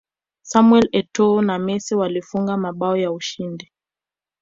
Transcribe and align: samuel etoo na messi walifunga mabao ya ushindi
samuel 0.41 0.85
etoo 0.91 1.41
na 1.41 1.57
messi 1.59 1.95
walifunga 1.95 2.57
mabao 2.57 2.97
ya 2.97 3.11
ushindi 3.11 3.71